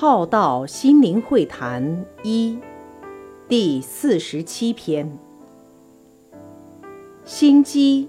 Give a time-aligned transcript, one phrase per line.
[0.00, 2.58] 浩道心灵会谈一
[3.50, 5.18] 第四十七篇：
[7.26, 8.08] 心机，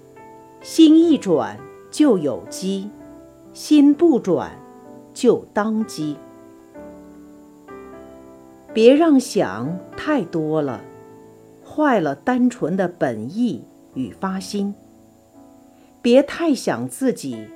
[0.61, 1.59] 心一转
[1.91, 2.89] 就有机，
[3.51, 4.51] 心不转
[5.13, 6.15] 就当机。
[8.73, 10.79] 别让想太多了，
[11.69, 13.65] 坏了单纯的本意
[13.95, 14.73] 与发心。
[16.01, 17.47] 别太想自己，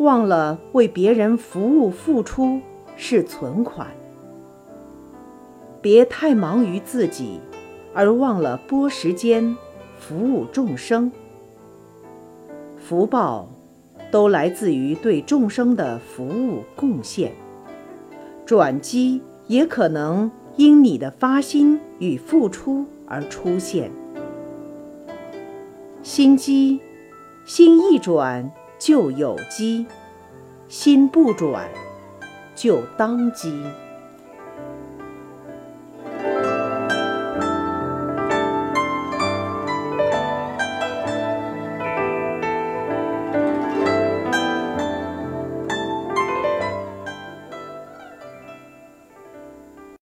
[0.00, 2.60] 忘了为别人服务付出
[2.98, 3.86] 是存款。
[5.80, 7.40] 别太忙于自己，
[7.94, 9.56] 而忘了拨时间
[9.98, 11.10] 服务众生。
[12.76, 13.48] 福报
[14.10, 17.32] 都来自于对众生的服务贡献，
[18.44, 20.30] 转机也可能。
[20.58, 23.92] 因你的发心与付出而出现，
[26.02, 26.80] 心机，
[27.46, 29.86] 心一转就有机，
[30.66, 31.68] 心不转
[32.58, 33.62] 就当机。